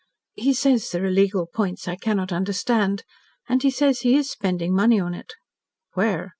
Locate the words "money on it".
4.73-5.35